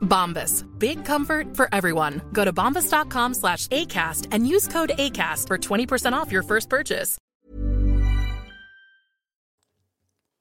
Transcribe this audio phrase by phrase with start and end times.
[0.00, 0.64] Bombas.
[0.78, 2.20] Big comfort for everyone.
[2.32, 7.18] Go to bombas.com slash ACAST and use code ACAST for 20% off your first purchase.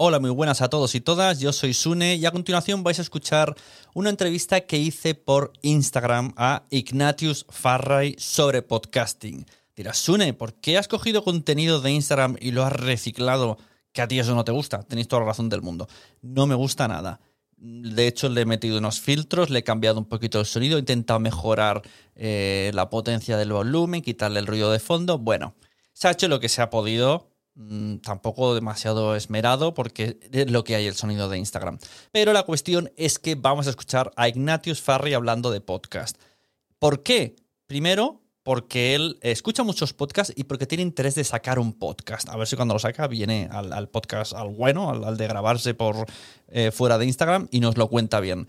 [0.01, 1.41] Hola, muy buenas a todos y todas.
[1.41, 3.53] Yo soy Sune y a continuación vais a escuchar
[3.93, 9.45] una entrevista que hice por Instagram a Ignatius Farray sobre podcasting.
[9.75, 13.57] Dirás, Sune, ¿por qué has cogido contenido de Instagram y lo has reciclado?
[13.91, 14.83] Que a ti eso no te gusta.
[14.83, 15.89] Tenéis toda la razón del mundo.
[16.21, 17.19] No me gusta nada.
[17.61, 20.79] De hecho, le he metido unos filtros, le he cambiado un poquito el sonido, he
[20.79, 21.81] intentado mejorar
[22.15, 25.17] eh, la potencia del volumen, quitarle el ruido de fondo.
[25.17, 25.55] Bueno,
[25.91, 30.63] se ha hecho lo que se ha podido, mm, tampoco demasiado esmerado porque es lo
[30.63, 31.79] que hay el sonido de Instagram.
[32.13, 36.17] Pero la cuestión es que vamos a escuchar a Ignatius Farri hablando de podcast.
[36.79, 37.35] ¿Por qué?
[37.67, 42.27] Primero, porque él escucha muchos podcasts y porque tiene interés de sacar un podcast.
[42.29, 45.75] A ver si cuando lo saca viene al, podcast, al bueno, al, al de grabarse
[45.75, 46.07] por
[46.47, 48.47] eh, fuera de Instagram y nos lo cuenta bien.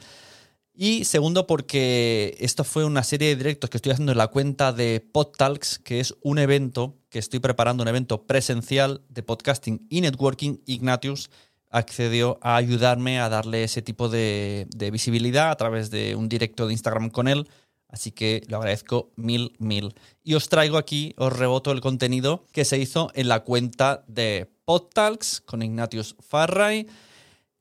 [0.72, 4.72] Y segundo, porque esto fue una serie de directos que estoy haciendo en la cuenta
[4.72, 10.00] de PodTalks, que es un evento que estoy preparando, un evento presencial de podcasting y
[10.00, 10.60] networking.
[10.64, 11.28] Ignatius
[11.68, 16.66] accedió a ayudarme a darle ese tipo de, de visibilidad a través de un directo
[16.66, 17.46] de Instagram con él.
[17.90, 19.94] Así que lo agradezco mil, mil.
[20.22, 24.48] Y os traigo aquí, os reboto el contenido que se hizo en la cuenta de
[24.64, 26.86] PodTalks con Ignatius Farray.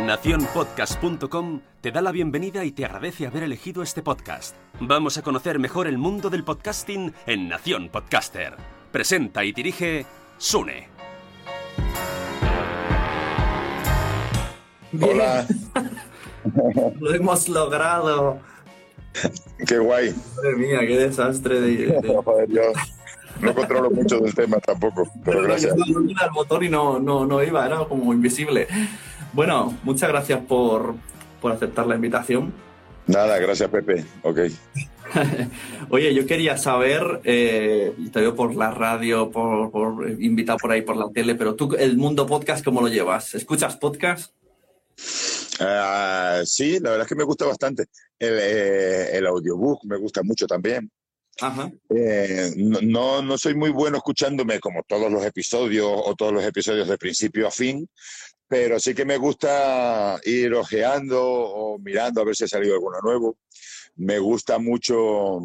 [0.00, 4.56] Naciónpodcast.com te da la bienvenida y te agradece haber elegido este podcast.
[4.80, 8.54] Vamos a conocer mejor el mundo del podcasting en Nación Podcaster.
[8.92, 10.06] Presenta y dirige
[10.38, 10.88] Sune.
[15.00, 15.46] Hola,
[17.00, 18.40] Lo hemos logrado.
[19.66, 20.14] Qué guay.
[20.36, 21.76] Madre mía, qué desastre de.
[21.76, 22.62] de- yo
[23.40, 25.74] no controlo mucho del tema tampoco, pero gracias.
[25.86, 26.00] Yo
[26.34, 28.66] botón y no, no, no iba, era como invisible.
[29.32, 30.94] Bueno, muchas gracias por,
[31.40, 32.52] por aceptar la invitación.
[33.06, 34.04] Nada, gracias Pepe.
[34.22, 34.40] Ok.
[35.90, 40.82] Oye, yo quería saber, eh, te veo por la radio, por, por invitado por ahí
[40.82, 43.34] por la tele, pero tú, el mundo podcast, ¿cómo lo llevas?
[43.34, 44.32] ¿Escuchas podcast?
[45.60, 47.86] Ah, sí, la verdad es que me gusta bastante.
[48.18, 50.90] El, eh, el audiobook me gusta mucho también.
[51.40, 51.70] Ajá.
[51.90, 56.88] Eh, no, no, soy muy bueno escuchándome como todos los episodios o todos los episodios
[56.88, 57.88] de principio a fin,
[58.48, 62.98] pero sí que me gusta ir ojeando o mirando a ver si ha salido alguno
[63.02, 63.38] nuevo.
[63.96, 65.40] Me gusta mucho,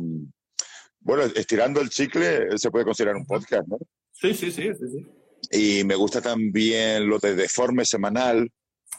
[1.00, 3.78] bueno, estirando el chicle se puede considerar un podcast, ¿no?
[4.12, 5.08] Sí, sí, sí, sí, sí.
[5.52, 8.50] Y me gusta también lo de Deforme Semanal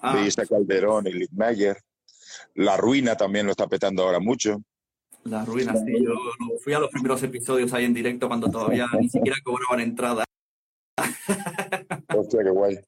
[0.02, 1.76] Ah, de Isa Calderón y Liz Mayer.
[2.54, 4.60] La Ruina también lo está petando ahora mucho.
[5.24, 6.04] la ruina, sí.
[6.04, 6.12] Yo
[6.62, 10.24] fui a los primeros episodios ahí en directo cuando todavía ni siquiera cobraban entrada.
[12.14, 12.78] Hostia, qué guay.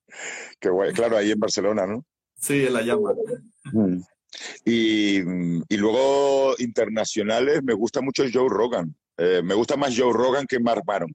[0.61, 0.93] Qué guay.
[0.93, 2.05] Claro, ahí en Barcelona, ¿no?
[2.39, 3.13] Sí, en la llama.
[3.73, 4.01] Mm.
[4.65, 8.95] Y, mm, y luego internacionales, me gusta mucho Joe Rogan.
[9.17, 11.11] Eh, me gusta más Joe Rogan que Mark Maron,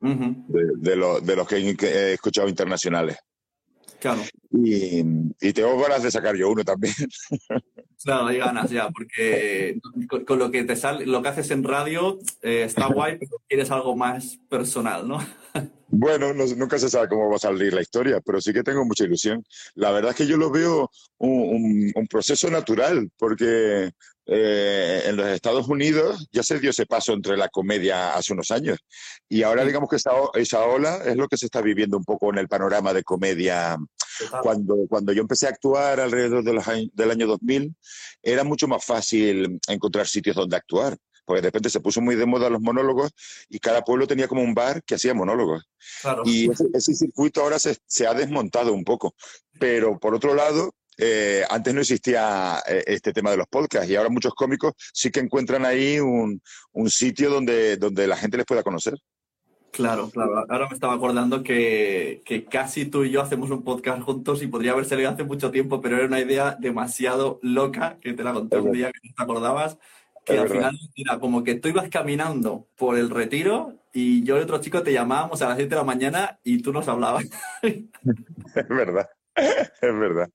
[0.00, 3.16] Ujú, de, de lo- de los que he escuchado internacionales.
[4.04, 4.20] Claro.
[4.50, 5.00] Y,
[5.40, 6.94] y tengo ganas de sacar yo uno también.
[8.04, 9.78] Claro, hay ganas ya, porque
[10.10, 13.40] con, con lo que te sale, lo que haces en radio eh, está guay, pero
[13.48, 15.20] quieres algo más personal, ¿no?
[15.96, 19.04] Bueno, nunca se sabe cómo va a salir la historia, pero sí que tengo mucha
[19.04, 19.44] ilusión.
[19.76, 23.92] La verdad es que yo lo veo un, proceso natural, porque
[24.26, 28.50] eh, en los Estados Unidos ya se dio ese paso entre la comedia hace unos
[28.50, 28.80] años.
[29.28, 32.30] Y ahora digamos que esa, esa ola es lo que se está viviendo un poco
[32.30, 33.76] en el panorama de comedia.
[34.42, 37.74] Cuando, cuando yo empecé a actuar alrededor del año 2000,
[38.20, 42.26] era mucho más fácil encontrar sitios donde actuar porque de repente se puso muy de
[42.26, 43.12] moda los monólogos
[43.48, 45.64] y cada pueblo tenía como un bar que hacía monólogos.
[46.24, 49.14] Y ese, circuito ahora se, ha desmontado un poco.
[49.58, 53.96] Pero por otro lado, eh, antes no existía eh, este tema de los podcasts y
[53.96, 56.40] ahora muchos cómicos sí que encuentran ahí un,
[56.86, 58.94] sitio donde, donde la gente les pueda conocer.
[59.72, 60.46] Claro, claro.
[60.48, 64.46] Ahora me estaba acordando que, que, casi tú y yo hacemos un podcast juntos y
[64.46, 68.32] podría haber salido hace mucho tiempo, pero era una idea demasiado loca que te la
[68.32, 69.78] conté un día que no te acordabas
[70.24, 74.40] que al final era como que tú ibas caminando por el retiro y yo y
[74.40, 77.24] otro chico te llamábamos a las 7 de la mañana y tú nos hablabas.
[77.62, 80.28] es verdad, es verdad.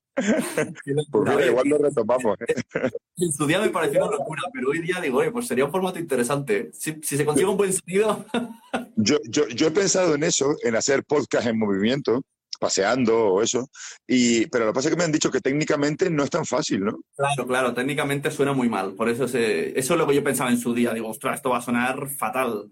[1.11, 2.37] Pues igual lo retomamos.
[2.41, 2.91] ¿eh?
[3.17, 5.71] En su día me pareció una locura, pero hoy día digo, oye, pues sería un
[5.71, 6.71] formato interesante.
[6.73, 8.25] Si, se consigue un buen sonido.
[8.95, 12.23] yo, yo, yo he pensado en eso, en hacer podcast en movimiento,
[12.59, 13.69] paseando o eso.
[14.07, 16.45] Y, pero lo que pasa es que me han dicho que técnicamente no es tan
[16.45, 16.99] fácil, ¿no?
[17.15, 18.93] Claro, claro, técnicamente suena muy mal.
[18.93, 20.93] Por eso, se, eso es lo que yo pensaba en su día.
[20.93, 22.69] Digo, ostras, esto va a sonar fatal.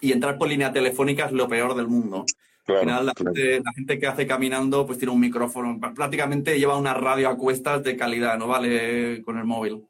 [0.00, 2.26] Y entrar por línea telefónica es lo peor del mundo.
[2.66, 5.78] Al final, la, gente, la, gente, que hace caminando, pues tiene un micrófono.
[5.94, 9.84] Prácticamente lleva una radio a cuestas de calidad, no vale con el móvil.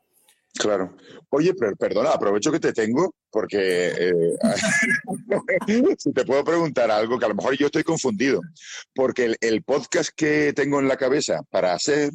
[0.54, 0.96] Claro.
[1.30, 4.36] Oye, perdona, aprovecho que te tengo porque eh,
[5.98, 8.40] si te puedo preguntar algo que a lo mejor yo estoy confundido,
[8.94, 12.12] porque el, podcast que tengo en la cabeza para hacer,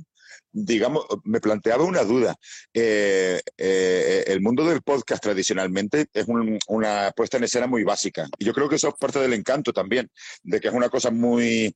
[0.54, 2.36] digamos, me planteaba una duda.
[2.74, 6.26] Eh, eh, el mundo del podcast tradicionalmente es
[6.68, 9.74] una puesta en escena muy básica y yo creo que eso es parte del encanto
[9.74, 10.10] también,
[10.44, 11.76] de que es una cosa muy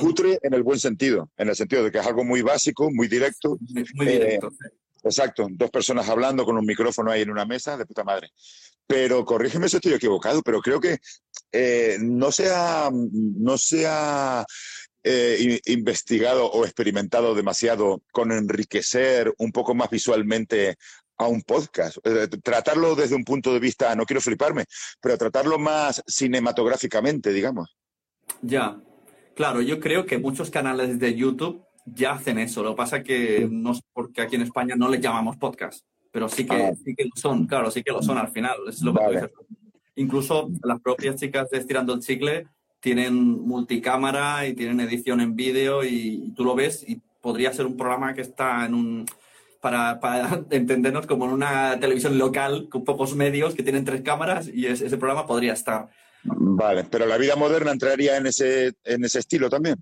[0.00, 3.08] cutre en el buen sentido, en el sentido de que es algo muy básico, muy
[3.08, 3.58] directo.
[3.94, 4.50] Muy directo.
[5.04, 8.30] Exacto, dos personas hablando con un micrófono ahí en una mesa, de puta madre.
[8.86, 10.98] Pero corrígeme si estoy equivocado, pero creo que
[11.52, 14.44] eh, no se ha, no se ha
[15.02, 20.76] eh, investigado o experimentado demasiado con enriquecer un poco más visualmente
[21.18, 21.98] a un podcast.
[22.04, 24.64] Eh, tratarlo desde un punto de vista, no quiero fliparme,
[25.00, 27.76] pero tratarlo más cinematográficamente, digamos.
[28.40, 28.80] Ya,
[29.34, 32.62] claro, yo creo que muchos canales de YouTube ya hacen eso.
[32.62, 35.84] Lo que pasa es que no es porque aquí en España no les llamamos podcast,
[36.10, 36.72] pero sí que, ah.
[36.84, 38.56] sí que lo son, claro, sí que lo son al final.
[38.68, 39.30] Es lo que
[39.96, 42.48] Incluso las propias chicas de Estirando el Chicle
[42.80, 47.76] tienen multicámara y tienen edición en vídeo y, tú lo ves y podría ser un
[47.76, 49.06] programa que está en un...
[49.60, 54.46] Para, para entendernos como en una televisión local con pocos medios que tienen tres cámaras
[54.52, 55.88] y ese programa podría estar.
[56.24, 59.76] Vale, pero la vida moderna entraría en ese, en ese estilo también.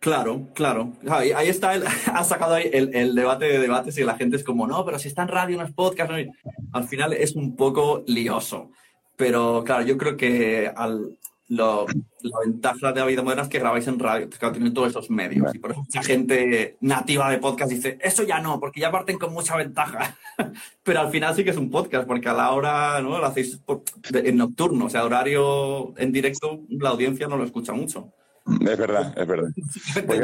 [0.00, 0.92] Claro, claro.
[1.08, 4.66] Ahí, está, el, ha sacado ahí el, debate de debates y la gente es como,
[4.66, 6.12] no, pero si está en radio, no es podcast.
[6.72, 8.70] Al final es un poco lioso.
[9.16, 11.16] Pero claro, yo creo que al,
[11.48, 11.84] la
[12.44, 15.54] ventaja de la vida moderna es que grabáis en radio, que tienen todos esos medios.
[15.54, 19.18] Y por eso mucha gente nativa de podcast dice, eso ya no, porque ya parten
[19.18, 20.16] con mucha ventaja.
[20.82, 23.18] Pero al final sí que es un podcast, porque a la hora, ¿no?
[23.18, 23.60] Lo hacéis
[24.12, 28.12] en nocturno, o sea, horario en directo, la audiencia no lo escucha mucho.
[28.46, 29.50] Es verdad, es verdad.
[30.06, 30.20] Pues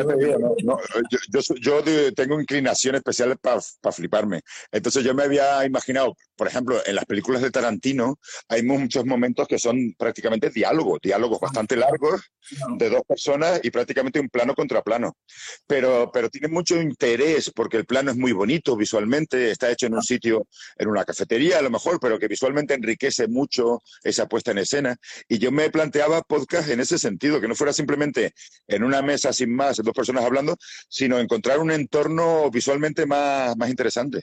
[1.61, 1.83] yo,
[2.15, 3.61] tengo inclinación especial para
[3.93, 4.43] fliparme.
[4.71, 8.19] Entonces yo me había imaginado, por ejemplo, en las películas de Tarantino
[8.49, 12.21] hay muchos momentos que son prácticamente diálogos, diálogos bastante largos
[12.79, 15.17] de dos personas y prácticamente un plano contra plano.
[15.69, 19.95] Pero, pero tiene mucho interés porque el plano es muy bonito visualmente, está hecho en
[19.95, 24.51] un sitio, en una cafetería a lo mejor, pero que visualmente enriquece mucho esa puesta
[24.51, 24.97] en escena.
[25.29, 28.33] Y yo me planteaba podcast en ese sentido, que no fuera simplemente
[28.67, 30.57] en una mesa sin más, dos personas hablando,
[30.89, 34.23] sino encontrar un entorno visualmente más, más interesante.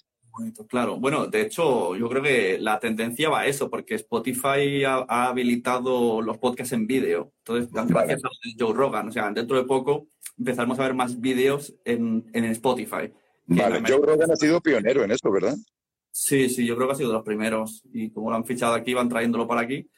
[0.68, 5.28] Claro, bueno, de hecho, yo creo que la tendencia va a eso, porque Spotify ha,
[5.28, 7.34] habilitado los podcasts en vídeo.
[7.40, 10.08] Entonces, gracias a Joe Rogan, o sea, dentro de poco
[10.38, 13.12] empezaremos a ver más vídeos en, en Spotify.
[13.46, 15.56] Vale, Joe Rogan ha sido pionero en esto, ¿verdad?
[16.12, 17.84] Sí, sí, yo creo que ha sido de los primeros.
[17.92, 19.90] Y como lo han fichado aquí, van trayéndolo para aquí.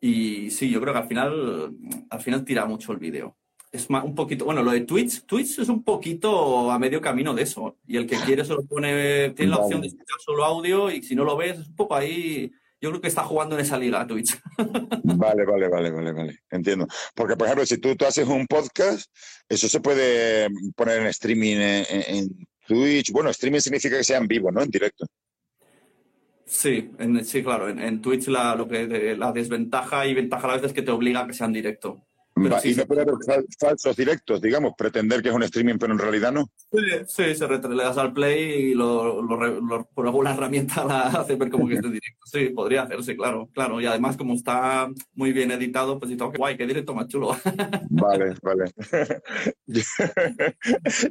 [0.00, 1.76] Y sí, yo creo que al final,
[2.10, 3.36] al final tira mucho el vídeo.
[3.76, 7.34] Es más, un poquito, bueno, lo de Twitch, Twitch es un poquito a medio camino
[7.34, 7.76] de eso.
[7.86, 11.14] Y el que quiere solo pone, tiene la opción de escuchar solo audio y si
[11.14, 12.50] no lo ves, es un poco ahí.
[12.80, 14.38] Yo creo que está jugando en esa liga Twitch.
[15.04, 16.40] Vale, vale, vale, vale, vale.
[16.50, 16.86] Entiendo.
[17.14, 19.10] Porque, por ejemplo, si tú, tú haces un podcast,
[19.48, 23.12] eso se puede poner en streaming en, en Twitch.
[23.12, 24.62] Bueno, streaming significa que sea en vivo, ¿no?
[24.62, 25.06] En directo.
[26.46, 27.68] Sí, en, sí, claro.
[27.68, 30.82] En, en Twitch la, lo que, la desventaja y ventaja a la vez es que
[30.82, 32.06] te obliga a que sean directo.
[32.38, 35.42] Pero sí, y sí, no puede haber fal- falsos directos, digamos, pretender que es un
[35.44, 36.50] streaming, pero en realidad no.
[36.70, 36.78] sí,
[37.08, 41.36] sí, se le das al play y lo, lo, lo- por alguna herramienta la hace
[41.36, 42.26] ver como que es en directo.
[42.26, 43.80] Sí, podría hacerse, claro, claro.
[43.80, 47.30] Y además, como está muy bien editado, pues todo, qué guay, qué directo más chulo.
[47.88, 48.64] Vale, vale.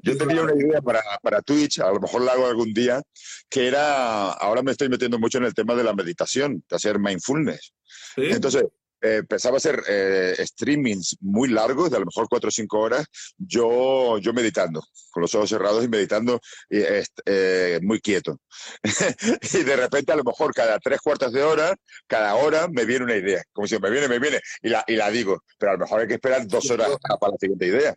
[0.04, 3.02] Yo, tenía una idea para, para Twitch, a lo mejor la hago algún día,
[3.50, 7.00] que era, ahora me estoy metiendo mucho en el tema de la meditación, de hacer
[7.00, 7.74] mindfulness.
[8.16, 8.66] Sí, Entonces,
[9.06, 12.80] eh, empezaba a hacer eh, streamings muy largos, de a lo mejor cuatro o cinco
[12.80, 13.06] horas,
[13.38, 18.40] yo, yo meditando, con los ojos cerrados y meditando eh, muy quieto.
[19.54, 21.76] y de repente, a lo mejor cada tres cuartos de hora,
[22.08, 23.44] cada hora me viene una idea.
[23.54, 25.44] Como si me viene, me viene, y la, y la digo.
[25.60, 27.96] Pero a lo mejor hay que esperar dos horas para la siguiente idea.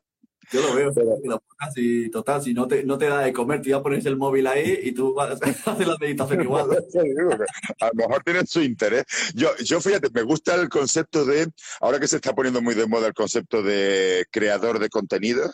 [0.50, 3.33] Yo lo veo, que lo pongas y total, si no te, no te da de
[3.33, 6.71] comer, tú ya pones el móvil ahí y tú vas, haces la meditación igual.
[7.80, 9.04] A lo mejor tienen su interés.
[9.35, 11.49] Yo, yo, fíjate, me gusta el concepto de,
[11.80, 15.50] ahora que se está poniendo muy de moda el concepto de creador de contenido,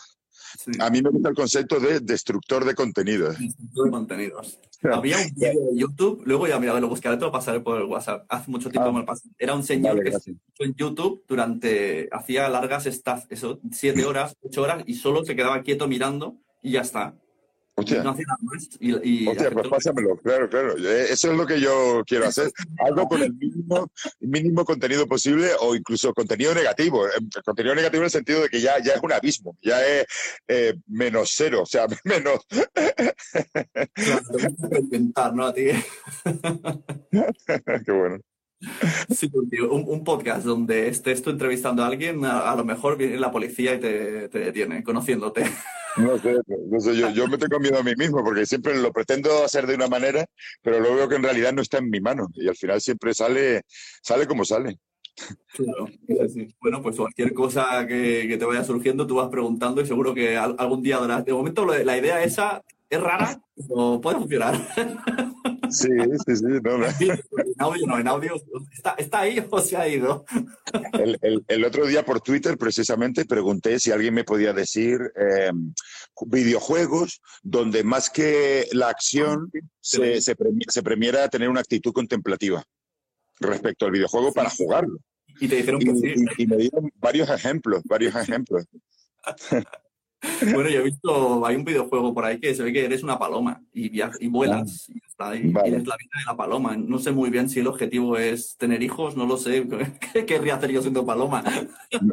[0.58, 0.70] Sí.
[0.80, 3.36] a mí me gusta el concepto de destructor de contenidos.
[3.38, 4.58] de contenidos.
[4.92, 7.86] Había un vídeo de YouTube, luego ya mira, lo buscaré, te lo pasaré por el
[7.86, 8.26] WhatsApp.
[8.28, 8.92] Hace mucho tiempo Ah.
[8.92, 9.28] me lo pasé.
[9.38, 10.36] Era un señor Vale, que gracias.
[10.58, 15.62] en YouTube durante, hacía largas estas, eso, siete horas, ocho horas, y solo se quedaba
[15.62, 17.14] quieto mirando y ya está.
[17.76, 18.68] Hostia, No hacía nada más.
[18.78, 20.76] Y, y la hostia, gente pues lo- pásamelo, claro, claro.
[20.78, 22.52] Eh, Eso es lo que yo quiero hacer.
[22.78, 23.90] Algo con el mínimo,
[24.20, 27.06] mínimo contenido posible o incluso contenido negativo.
[27.08, 27.10] Eh,
[27.44, 30.06] Contenido negativo en el sentido de que ya, ya es un abismo, ya es
[30.46, 32.46] eh, menos cero, o sea, menos.
[32.48, 35.46] Claro, te gusta reinventar, ¿no?
[35.46, 35.64] A ti.
[37.84, 38.18] Qué bueno.
[39.10, 39.30] Sí,
[39.70, 43.30] un, un podcast donde estés tú entrevistando a alguien, a, a lo mejor viene la
[43.30, 45.44] policía y te, te detiene, conociéndote.
[45.96, 46.34] No sé,
[46.68, 49.66] no sé, yo, yo me tengo miedo a mí mismo porque siempre lo pretendo hacer
[49.66, 50.26] de una manera,
[50.60, 53.14] pero luego veo que en realidad no está en mi mano y al final siempre
[53.14, 53.62] sale,
[54.02, 54.78] sale como sale.
[55.52, 55.86] Claro.
[56.60, 60.36] Bueno, pues cualquier cosa que, que te vaya surgiendo, tú vas preguntando y seguro que
[60.36, 61.24] al- algún día darás.
[61.24, 62.60] De momento, lo la idea esa
[62.90, 64.54] es rara, pero puede funcionar.
[65.70, 65.88] Sí,
[66.26, 66.44] sí, sí.
[66.62, 66.86] no, no.
[66.86, 67.20] En
[67.58, 68.34] audio no, en audio
[68.72, 70.24] está, está ahí o se ha ido.
[70.92, 75.50] El, el- el otro día por Twitter precisamente pregunté si alguien me podía decir eh,
[76.26, 79.50] videojuegos donde más que la acción
[79.80, 80.36] se, se,
[80.68, 82.62] se premiera tener una actitud contemplativa
[83.40, 84.98] respecto al videojuego para jugarlo.
[85.40, 86.14] Y te dijeron Y, que sí.
[86.38, 88.66] y- y me dieron varios ejemplos, varios ejemplos.
[90.40, 93.18] Bueno, yo he visto, hay un videojuego por ahí que se ve que eres una
[93.18, 95.48] paloma y, viajas, y vuelas y está ahí.
[95.50, 95.70] Vale.
[95.70, 96.76] Y es la vida de la paloma.
[96.76, 99.66] No sé muy bien si el objetivo es tener hijos, no lo sé.
[100.12, 101.42] ¿Qué querría hacer yo siendo paloma?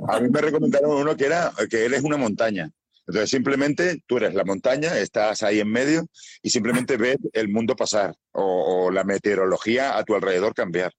[0.10, 2.72] A mí me recomendaron uno que era que él es una montaña.
[3.08, 6.06] Entonces simplemente tú eres la montaña, estás ahí en medio
[6.42, 10.94] y simplemente ves el mundo pasar o, o la meteorología a tu alrededor cambiar.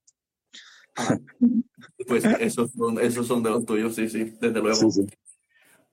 [2.07, 4.91] Pues esos son, esos son de los tuyos, sí, sí, desde luego.
[4.91, 5.07] Sí, sí.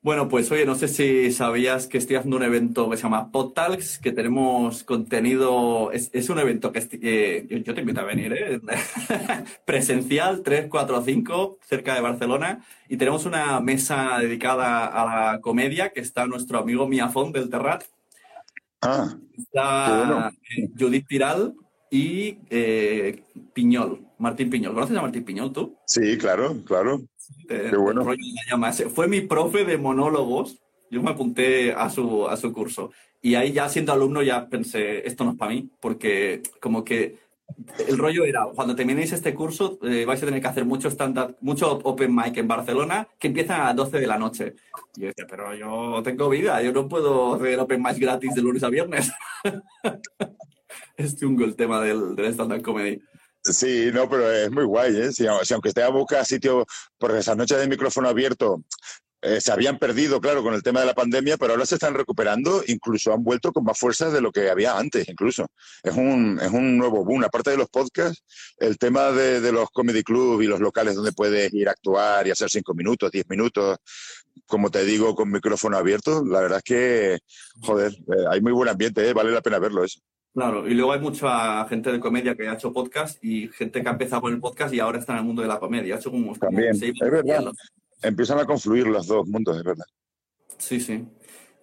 [0.01, 3.31] Bueno, pues oye, no sé si sabías que estoy haciendo un evento que se llama
[3.33, 8.05] PodTalks, que tenemos contenido, es, es un evento que, que yo, yo te invito a
[8.05, 8.61] venir, ¿eh?
[9.65, 15.89] presencial, 3, 4, 5, cerca de Barcelona, y tenemos una mesa dedicada a la comedia,
[15.89, 17.83] que está nuestro amigo Miafón del Terrat,
[18.81, 20.29] Ah, está bueno.
[20.57, 21.53] eh, Judith Piral
[21.89, 24.73] y eh, Piñol, Martín Piñol.
[24.73, 25.75] ¿Conoces a Martín Piñol tú?
[25.85, 27.01] sí, claro, claro.
[27.47, 28.05] Qué bueno.
[28.67, 30.59] Ese Fue mi profe de monólogos.
[30.91, 32.91] Yo me apunté a su, a su curso.
[33.21, 37.17] Y ahí ya siendo alumno ya pensé, esto no es para mí, porque como que
[37.87, 41.35] el rollo era, cuando terminéis este curso eh, vais a tener que hacer mucho stand
[41.41, 44.55] mucho open mic en Barcelona, que empiezan a las 12 de la noche.
[44.95, 48.41] Y yo decía, pero yo tengo vida, yo no puedo hacer open mic gratis de
[48.41, 49.11] lunes a viernes.
[50.97, 53.01] es chungo el tema del, del stand-up comedy.
[53.43, 55.11] Sí, no, pero es muy guay, ¿eh?
[55.11, 56.65] Si, si aunque esté a buscar sitio,
[56.97, 58.63] por esas noches de micrófono abierto,
[59.21, 61.93] eh, se habían perdido, claro, con el tema de la pandemia, pero ahora se están
[61.93, 65.47] recuperando, incluso han vuelto con más fuerza de lo que había antes, incluso.
[65.83, 67.23] Es un, es un nuevo boom.
[67.23, 68.23] Aparte de los podcasts,
[68.59, 72.27] el tema de, de los comedy clubs y los locales donde puedes ir a actuar
[72.27, 73.77] y hacer cinco minutos, diez minutos,
[74.47, 77.19] como te digo, con micrófono abierto, la verdad es que,
[77.61, 79.13] joder, eh, hay muy buen ambiente, ¿eh?
[79.13, 79.99] Vale la pena verlo eso.
[80.33, 83.89] Claro, y luego hay mucha gente de comedia que ha hecho podcast y gente que
[83.89, 85.95] ha empezado con el podcast y ahora está en el mundo de la comedia.
[85.95, 87.51] Ha hecho como, También, seis es verdad.
[88.01, 89.85] Empiezan a confluir los dos mundos, es verdad.
[90.57, 91.03] Sí, sí.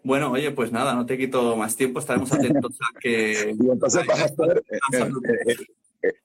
[0.03, 3.55] Bueno, oye, pues nada, no te quito más tiempo, estaremos atentos a que...
[3.61, 5.03] Y entonces vas a estar en,
[5.47, 5.67] en-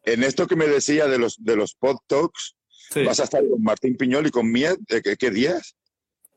[0.03, 2.55] en esto que me decía de los de los pod talks,
[2.91, 3.03] Sí.
[3.05, 5.75] vas a estar con Martín Piñol y con Miet, ¿de qué, qué días?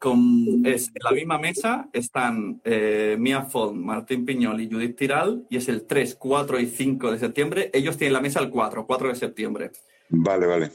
[0.04, 5.46] Con, es en la misma mesa están eh, Mia Font, Martín Piñol y Judith Tiral,
[5.48, 7.70] y es el 3, 4 y 5 de septiembre.
[7.72, 9.70] Ellos tienen la mesa el 4, 4 de septiembre.
[10.10, 10.70] Vale, vale.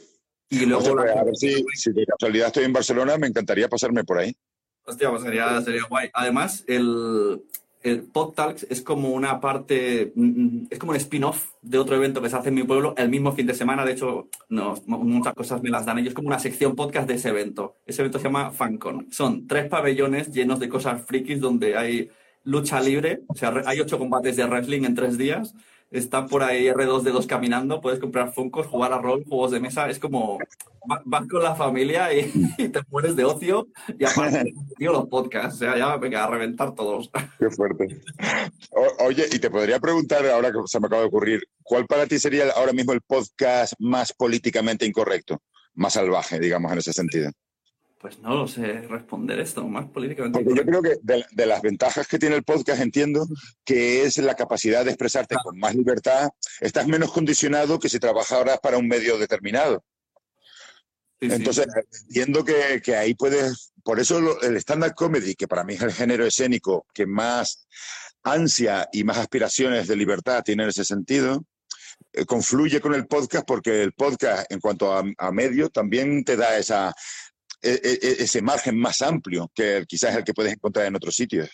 [0.49, 0.81] Y luego.
[0.81, 4.17] Sea, la- a ver si, si de casualidad estoy en Barcelona, me encantaría pasarme por
[4.17, 4.35] ahí.
[4.83, 6.09] Hostia, pues sería, sería guay.
[6.11, 7.43] Además, el,
[7.81, 12.21] el Pod Talks es como una parte, mm, es como un spin-off de otro evento
[12.21, 13.85] que se hace en mi pueblo el mismo fin de semana.
[13.85, 16.13] De hecho, no, muchas cosas me las dan ellos.
[16.13, 17.77] Como una sección podcast de ese evento.
[17.85, 19.07] Ese evento se llama FanCon.
[19.11, 22.09] Son tres pabellones llenos de cosas frikis donde hay
[22.43, 23.21] lucha libre.
[23.27, 25.55] O sea, hay ocho combates de wrestling en tres días.
[25.91, 29.89] Está por ahí R2D2 caminando, puedes comprar Funkos, jugar a rol, juegos de mesa.
[29.89, 30.37] Es como
[30.89, 33.67] va- vas con la familia y, y te mueres de ocio.
[33.97, 35.55] Y aparte, tío, los podcasts.
[35.55, 37.09] O sea, ya venga, a reventar todos.
[37.39, 37.99] Qué fuerte.
[38.71, 42.05] O- oye, y te podría preguntar, ahora que se me acaba de ocurrir, ¿cuál para
[42.05, 45.41] ti sería ahora mismo el podcast más políticamente incorrecto?
[45.73, 47.31] Más salvaje, digamos, en ese sentido.
[47.99, 50.39] Pues no lo sé responder esto, más políticamente.
[50.39, 53.27] Porque yo creo que de, de las ventajas que tiene el podcast, entiendo
[53.65, 56.29] que es la capacidad de expresarte con más libertad.
[56.61, 59.83] Estás menos condicionado que si trabajaras para un medio determinado.
[61.19, 61.35] Sí, sí.
[61.35, 61.67] Entonces,
[62.07, 63.73] entiendo que, que ahí puedes.
[63.83, 67.67] Por eso lo- el stand-up comedy, que para mí es el género escénico que más
[68.23, 71.43] ansia y más aspiraciones de libertad tiene en ese sentido,
[72.13, 76.37] eh, confluye con el podcast porque el podcast, en cuanto a, a medio, también te
[76.37, 76.93] da esa,
[77.61, 81.49] ese margen más amplio que quizás el que puedes encontrar en otros sitios.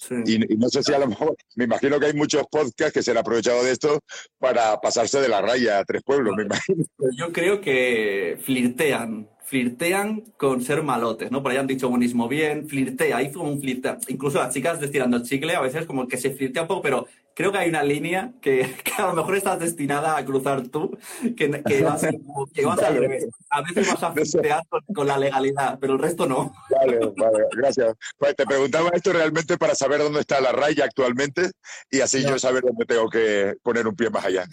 [0.00, 0.14] Sí.
[0.26, 3.02] Y, y no sé si a lo mejor, me imagino que hay muchos podcasts que
[3.02, 4.00] se han aprovechado de esto
[4.38, 6.84] para pasarse de la raya a tres pueblos, me imagino.
[7.16, 11.40] Yo creo que flirtean, flirtean con ser malotes, ¿no?
[11.40, 13.98] Por ahí han dicho buenismo bien, flirtea, hizo un flirtea.
[14.08, 17.06] Incluso las chicas destilando el chicle a veces como que se flirtea un poco, pero
[17.36, 20.96] creo que hay una línea que, que a lo mejor estás destinada a cruzar tú,
[21.36, 23.00] que, que vas, como- que vas al Vale.
[23.00, 23.26] revés.
[23.50, 26.52] A veces vas a flirtear con, con la legalidad, pero el resto no.
[26.70, 27.94] Vale, vale, gracias.
[28.18, 31.50] Pues te preguntaba esto realmente para saber dónde está la raya actualmente
[31.90, 34.46] y así yo saber dónde tengo que poner un pie más allá.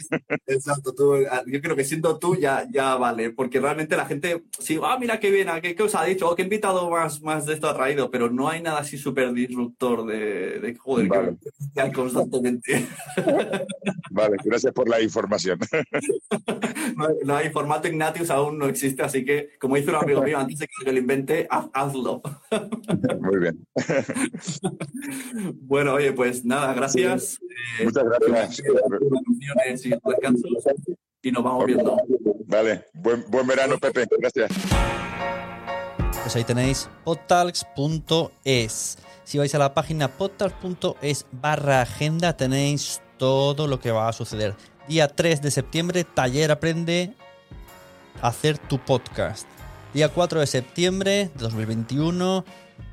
[0.46, 4.44] Exacto, tú, ah, yo creo que siendo tú ya, ya vale, porque realmente la gente,
[4.60, 7.22] sí, ah, mira qué bien, ah, qué, qué os ha dicho, oh, qué invitado más,
[7.22, 11.08] más de esto ha traído, pero no hay nada así súper disruptor de, de joder,
[11.08, 11.38] Vale.
[11.42, 12.73] que flirtean constantemente.
[14.12, 15.60] Vale, gracias por la información.
[16.96, 20.22] No, hay- no hay formato Ignatius aún no existe, así que, como dice un amigo
[20.22, 22.22] mío, antes de que lo invente, haz- hazlo.
[23.20, 23.66] Muy bien.
[25.62, 27.40] Bueno, oye, pues nada, gracias.
[27.80, 28.60] Eh, Muchas gracias.
[29.86, 30.52] y descansos,
[31.24, 31.98] y nos vamos viendo.
[32.46, 34.06] Vale, buen, buen verano, Pepe.
[34.20, 34.52] Gracias.
[36.24, 38.98] Pues ahí tenéis podtalks.es.
[39.26, 44.56] Si vais a la página podtalks.es barra agenda tenéis todo lo que va a suceder.
[44.88, 47.14] Día 3 de septiembre, taller aprende
[48.22, 49.46] a hacer tu podcast.
[49.94, 52.46] Día 4 de septiembre de 2021,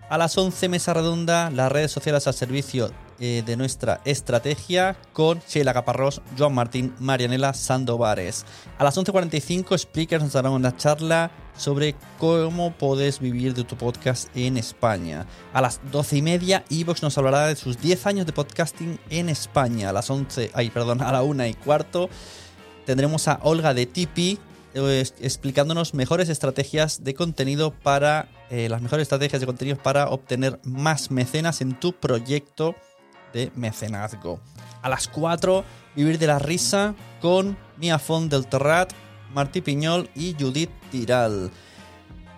[0.09, 2.91] a las 11 mesa redonda, las redes sociales al servicio
[3.21, 8.47] eh, de nuestra estrategia con Sheila Caparrós, Joan Martín, Marianela Sandovares.
[8.79, 14.35] A las 11.45 Speakers nos darán una charla sobre cómo puedes vivir de tu podcast
[14.35, 15.27] en España.
[15.53, 19.29] A las 12 y media Evox nos hablará de sus 10 años de podcasting en
[19.29, 19.91] España.
[19.91, 22.09] A las 11, ay, perdón, a la 1 y cuarto
[22.87, 24.39] tendremos a Olga de Tipi
[24.73, 30.61] eh, explicándonos mejores estrategias de contenido para eh, las mejores estrategias de contenido para obtener
[30.65, 32.77] más mecenas en tu proyecto
[33.33, 34.41] de mecenazgo.
[34.83, 35.65] A las 4,
[35.97, 38.93] Vivir de la Risa con Mia Font del Terrat,
[39.35, 41.51] Martí Piñol y Judith Tiral.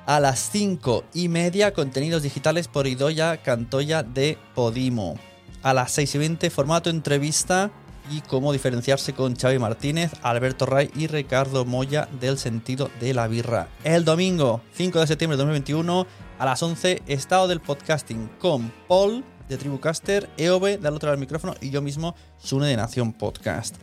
[0.07, 5.17] A las 5 y media, contenidos digitales por Idoya Cantoya de Podimo.
[5.63, 7.71] A las 6 y 20, formato entrevista
[8.11, 13.29] y cómo diferenciarse con Xavi Martínez, Alberto Ray y Ricardo Moya del sentido de la
[13.29, 13.69] birra.
[13.85, 16.07] El domingo 5 de septiembre de 2021
[16.39, 21.55] a las 11 estado del podcasting con Paul de Tribucaster, EOB del otro lado micrófono
[21.61, 23.77] y yo mismo Sune de Nación Podcast.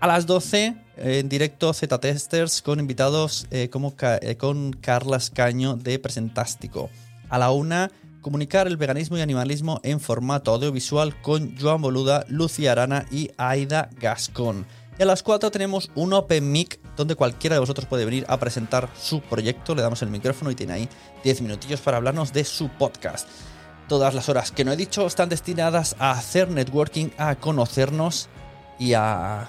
[0.00, 5.76] A las 12 en directo Z Testers con invitados eh, como eh, con Carlas Caño
[5.76, 6.90] de Presentástico.
[7.28, 7.88] A la 1
[8.20, 13.90] comunicar el veganismo y animalismo en formato audiovisual con Joan Boluda, Lucía Arana y Aida
[13.98, 14.66] Gascón.
[14.98, 18.38] Y a las 4 tenemos un Open Mic donde cualquiera de vosotros puede venir a
[18.38, 19.74] presentar su proyecto.
[19.74, 20.88] Le damos el micrófono y tiene ahí
[21.24, 23.26] 10 minutillos para hablarnos de su podcast.
[23.90, 28.28] Todas las horas que no he dicho están destinadas a hacer networking, a conocernos
[28.78, 29.48] y a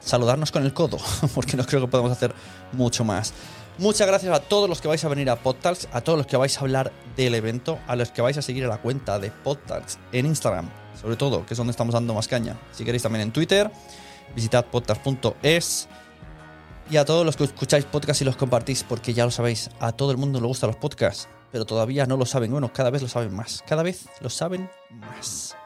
[0.00, 0.96] saludarnos con el codo,
[1.34, 2.34] porque no creo que podamos hacer
[2.72, 3.34] mucho más.
[3.76, 6.38] Muchas gracias a todos los que vais a venir a Podtalks, a todos los que
[6.38, 9.30] vais a hablar del evento, a los que vais a seguir a la cuenta de
[9.30, 12.56] Podtalks en Instagram, sobre todo, que es donde estamos dando más caña.
[12.72, 13.70] Si queréis también en Twitter,
[14.34, 15.88] visitad podtalks.es
[16.90, 19.92] y a todos los que escucháis podcasts y los compartís, porque ya lo sabéis, a
[19.92, 22.50] todo el mundo le gustan los podcasts pero todavía no lo saben.
[22.50, 23.62] Bueno, cada vez lo saben más.
[23.66, 25.56] Cada vez lo saben más.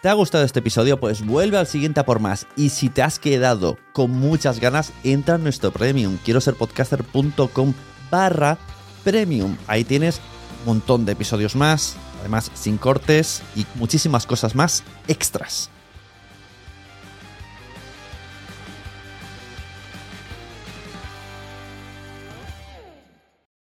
[0.00, 1.00] ¿Te ha gustado este episodio?
[1.00, 2.46] Pues vuelve al siguiente a por más.
[2.56, 6.18] Y si te has quedado con muchas ganas, entra en nuestro premium.
[6.24, 7.74] Quiero ser podcaster.com
[8.08, 8.58] barra
[9.02, 9.56] premium.
[9.66, 10.20] Ahí tienes
[10.60, 15.68] un montón de episodios más, además sin cortes y muchísimas cosas más extras.